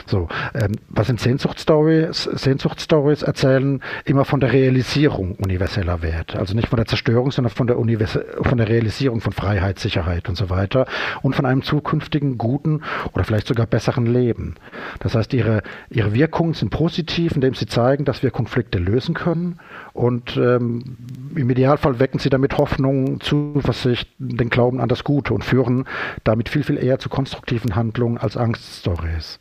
So, 0.06 0.28
ähm, 0.54 0.72
was 0.88 1.06
sind 1.06 1.20
Sehnsuchtsstories? 1.20 2.24
Sehnsuchtsstories 2.24 3.22
erzählen 3.22 3.82
immer 4.04 4.24
von 4.24 4.40
der 4.40 4.52
Realisierung 4.52 5.36
universeller 5.36 6.02
Werte. 6.02 6.38
Also 6.38 6.54
nicht 6.54 6.68
von 6.68 6.76
der 6.76 6.86
Zerstörung, 6.86 7.30
sondern 7.30 7.52
von 7.52 7.66
der, 7.66 7.78
Univers 7.78 8.18
von 8.42 8.58
der 8.58 8.68
Realisierung 8.68 9.20
von 9.20 9.32
Freiheit, 9.32 9.78
Sicherheit 9.78 10.28
und 10.28 10.36
so 10.36 10.50
weiter 10.50 10.86
und 11.22 11.34
von 11.36 11.46
einem 11.46 11.62
zukünftigen 11.62 12.38
guten 12.38 12.82
oder 13.12 13.24
vielleicht 13.24 13.46
sogar 13.46 13.66
besseren 13.66 14.06
Leben. 14.06 14.54
Das 15.00 15.14
heißt, 15.14 15.32
ihre, 15.34 15.62
ihre 15.90 16.14
Wirkungen 16.14 16.54
sind 16.54 16.70
positiv, 16.70 17.32
indem 17.32 17.54
sie 17.54 17.66
zeigen, 17.66 18.04
dass 18.04 18.22
wir 18.22 18.30
Konflikte 18.30 18.78
lösen 18.78 19.14
können 19.14 19.58
und 19.92 20.36
ähm, 20.36 20.96
im 21.34 21.50
Idealfall 21.50 21.98
wecken 21.98 22.18
sie 22.18 22.30
damit 22.30 22.56
Hoffnung, 22.58 23.20
Zuversicht, 23.20 24.08
den 24.18 24.50
Glauben 24.50 24.80
an 24.80 24.88
das 24.88 25.04
Gute 25.04 25.34
und 25.34 25.44
führen 25.44 25.84
damit 26.24 26.48
viel, 26.48 26.62
viel 26.62 26.82
eher 26.82 26.98
zu 26.98 27.08
konstruktiven 27.08 27.76
Handlungen 27.76 28.18
als 28.18 28.36
Angststories. 28.36 29.38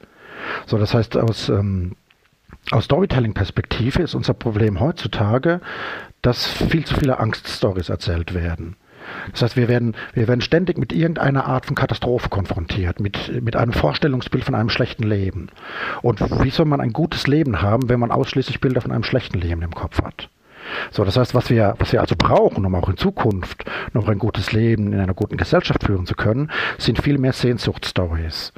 So, 0.65 0.77
das 0.77 0.94
heißt, 0.94 1.17
aus, 1.17 1.50
ähm, 1.50 1.96
aus 2.72 2.86
Storytelling-Perspektive 2.86 4.03
ist 4.03 4.15
unser 4.15 4.34
Problem 4.34 4.79
heutzutage, 4.79 5.62
dass 6.22 6.48
viel 6.48 6.86
zu 6.86 6.96
viele 6.96 7.20
Angststories 7.20 7.89
erzählt 7.89 8.34
werden. 8.34 8.75
Das 9.32 9.41
heißt, 9.41 9.58
wir 9.58 9.67
werden, 9.67 9.96
wir 10.13 10.27
werden 10.27 10.41
ständig 10.41 10.77
mit 10.77 10.91
irgendeiner 10.91 11.46
Art 11.46 11.65
von 11.65 11.75
Katastrophe 11.75 12.29
konfrontiert, 12.29 13.00
mit, 13.00 13.41
mit 13.41 13.56
einem 13.56 13.72
Vorstellungsbild 13.72 14.44
von 14.44 14.56
einem 14.56 14.70
schlechten 14.70 15.03
Leben. 15.03 15.50
Und 16.01 16.20
wie 16.44 16.50
soll 16.50 16.65
man 16.65 16.82
ein 16.82 16.94
gutes 16.94 17.27
Leben 17.27 17.62
haben, 17.62 17.89
wenn 17.89 18.00
man 18.00 18.12
ausschließlich 18.12 18.60
Bilder 18.60 18.82
von 18.82 18.91
einem 18.91 19.03
schlechten 19.03 19.39
Leben 19.39 19.62
im 19.62 19.74
Kopf 19.74 20.01
hat? 20.01 20.29
So, 20.91 21.06
das 21.06 21.15
heißt, 21.15 21.34
was 21.34 21.50
wir, 21.50 21.75
was 21.79 21.94
wir 21.94 22.01
also 22.01 22.15
brauchen, 22.17 22.65
um 22.65 22.75
auch 22.75 22.89
in 22.89 22.98
Zukunft 22.98 23.63
noch 23.94 24.10
ein 24.10 24.20
gutes 24.20 24.51
Leben 24.51 24.91
in 24.91 25.00
einer 25.00 25.13
guten 25.13 25.38
Gesellschaft 25.38 25.86
führen 25.86 26.06
zu 26.06 26.15
können, 26.15 26.51
sind 26.77 27.01
viel 27.01 27.17
mehr 27.17 27.32
Sehnsuchtsstories. 27.32 28.51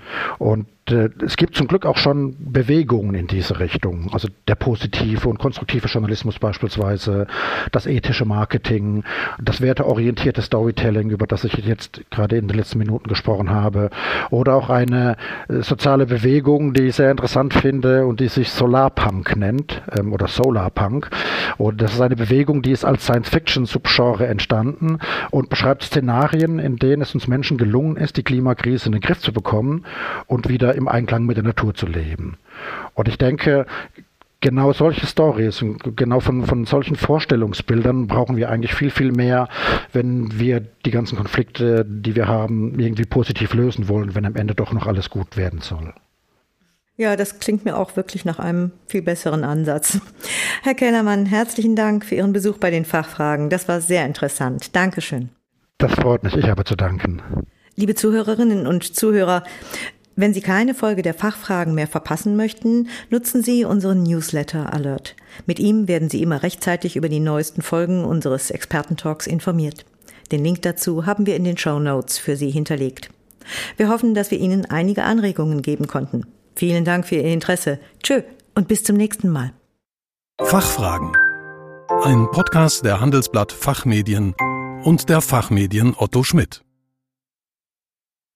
Äh, 0.91 1.09
es 1.25 1.37
gibt 1.37 1.55
zum 1.55 1.67
Glück 1.67 1.85
auch 1.85 1.97
schon 1.97 2.35
Bewegungen 2.39 3.15
in 3.15 3.27
diese 3.27 3.59
Richtung. 3.59 4.09
Also 4.11 4.27
der 4.47 4.55
positive 4.55 5.27
und 5.27 5.39
konstruktive 5.39 5.87
Journalismus 5.87 6.39
beispielsweise, 6.39 7.27
das 7.71 7.85
ethische 7.85 8.25
Marketing, 8.25 9.03
das 9.41 9.61
werteorientierte 9.61 10.41
Storytelling, 10.41 11.09
über 11.09 11.27
das 11.27 11.43
ich 11.43 11.53
jetzt 11.53 12.01
gerade 12.11 12.37
in 12.37 12.47
den 12.47 12.57
letzten 12.57 12.79
Minuten 12.79 13.07
gesprochen 13.07 13.49
habe, 13.49 13.89
oder 14.29 14.55
auch 14.55 14.69
eine 14.69 15.17
äh, 15.47 15.61
soziale 15.61 16.05
Bewegung, 16.05 16.73
die 16.73 16.87
ich 16.87 16.95
sehr 16.95 17.11
interessant 17.11 17.53
finde 17.53 18.05
und 18.05 18.19
die 18.19 18.27
sich 18.27 18.49
Solarpunk 18.51 19.35
nennt 19.35 19.81
ähm, 19.97 20.13
oder 20.13 20.27
Solarpunk. 20.27 21.09
Und 21.57 21.81
das 21.81 21.93
ist 21.93 22.01
eine 22.01 22.15
Bewegung, 22.15 22.61
die 22.61 22.71
ist 22.71 22.85
als 22.85 23.03
Science-Fiction-Subgenre 23.03 24.27
entstanden 24.27 24.99
und 25.31 25.49
beschreibt 25.49 25.83
Szenarien, 25.83 26.59
in 26.59 26.77
denen 26.77 27.01
es 27.01 27.13
uns 27.13 27.27
Menschen 27.27 27.57
gelungen 27.57 27.97
ist, 27.97 28.17
die 28.17 28.23
Klimakrise 28.23 28.87
in 28.87 28.93
den 28.93 29.01
Griff 29.01 29.19
zu 29.19 29.33
bekommen 29.33 29.85
und 30.27 30.49
wieder 30.49 30.75
im 30.79 30.87
Einklang 30.87 31.25
mit 31.25 31.37
der 31.37 31.43
Natur 31.43 31.75
zu 31.75 31.85
leben. 31.85 32.37
Und 32.95 33.07
ich 33.07 33.17
denke, 33.17 33.65
genau 34.41 34.73
solche 34.73 35.05
Stories 35.05 35.61
und 35.61 35.97
genau 35.97 36.19
von, 36.19 36.45
von 36.45 36.65
solchen 36.65 36.95
Vorstellungsbildern 36.95 38.07
brauchen 38.07 38.37
wir 38.37 38.49
eigentlich 38.49 38.73
viel, 38.73 38.89
viel 38.89 39.11
mehr, 39.11 39.47
wenn 39.93 40.39
wir 40.39 40.61
die 40.85 40.91
ganzen 40.91 41.17
Konflikte, 41.17 41.85
die 41.85 42.15
wir 42.15 42.27
haben, 42.27 42.79
irgendwie 42.79 43.05
positiv 43.05 43.53
lösen 43.53 43.87
wollen, 43.87 44.15
wenn 44.15 44.25
am 44.25 44.35
Ende 44.35 44.55
doch 44.55 44.73
noch 44.73 44.87
alles 44.87 45.09
gut 45.09 45.37
werden 45.37 45.61
soll. 45.61 45.93
Ja, 46.95 47.15
das 47.15 47.39
klingt 47.39 47.63
mir 47.63 47.77
auch 47.77 47.95
wirklich 47.95 48.25
nach 48.25 48.39
einem 48.39 48.71
viel 48.87 49.01
besseren 49.01 49.45
Ansatz. 49.45 50.01
Herr 50.63 50.73
Kellermann, 50.73 51.25
herzlichen 51.25 51.77
Dank 51.77 52.03
für 52.03 52.15
Ihren 52.15 52.33
Besuch 52.33 52.57
bei 52.57 52.71
den 52.71 52.83
Fachfragen. 52.83 53.49
Das 53.49 53.69
war 53.69 53.79
sehr 53.79 54.05
interessant. 54.05 54.75
Dankeschön. 54.75 55.29
Das 55.77 55.93
freut 55.93 56.23
mich. 56.23 56.35
Ich 56.35 56.49
habe 56.49 56.65
zu 56.65 56.75
danken. 56.75 57.21
Liebe 57.77 57.95
Zuhörerinnen 57.95 58.67
und 58.67 58.97
Zuhörer, 58.97 59.43
wenn 60.19 60.33
Sie 60.33 60.41
keine 60.41 60.73
Folge 60.73 61.01
der 61.01 61.13
Fachfragen 61.13 61.73
mehr 61.73 61.87
verpassen 61.87 62.35
möchten, 62.35 62.89
nutzen 63.09 63.41
Sie 63.41 63.63
unseren 63.63 64.03
Newsletter 64.03 64.73
Alert. 64.73 65.15
Mit 65.45 65.59
ihm 65.59 65.87
werden 65.87 66.09
Sie 66.09 66.21
immer 66.21 66.43
rechtzeitig 66.43 66.95
über 66.95 67.07
die 67.07 67.21
neuesten 67.21 67.61
Folgen 67.61 68.03
unseres 68.03 68.51
Expertentalks 68.51 69.27
informiert. 69.27 69.85
Den 70.31 70.43
Link 70.43 70.61
dazu 70.61 71.05
haben 71.05 71.25
wir 71.25 71.35
in 71.35 71.45
den 71.45 71.57
Show 71.57 71.79
Notes 71.79 72.17
für 72.17 72.35
Sie 72.35 72.49
hinterlegt. 72.49 73.09
Wir 73.77 73.89
hoffen, 73.89 74.13
dass 74.13 74.29
wir 74.29 74.39
Ihnen 74.39 74.65
einige 74.65 75.03
Anregungen 75.03 75.61
geben 75.61 75.87
konnten. 75.87 76.25
Vielen 76.55 76.83
Dank 76.83 77.07
für 77.07 77.15
Ihr 77.15 77.23
Interesse. 77.23 77.79
Tschö 78.03 78.21
und 78.55 78.67
bis 78.67 78.83
zum 78.83 78.97
nächsten 78.97 79.29
Mal. 79.29 79.53
Fachfragen. 80.41 81.13
Ein 82.03 82.27
Podcast 82.31 82.85
der 82.85 82.99
Handelsblatt 82.99 83.51
Fachmedien 83.51 84.35
und 84.83 85.09
der 85.09 85.21
Fachmedien 85.21 85.95
Otto 85.97 86.23
Schmidt. 86.23 86.61